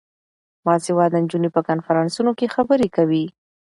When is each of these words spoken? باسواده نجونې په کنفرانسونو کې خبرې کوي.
باسواده 0.65 1.17
نجونې 1.23 1.49
په 1.55 1.61
کنفرانسونو 1.69 2.31
کې 2.37 2.53
خبرې 2.55 2.87
کوي. 2.95 3.25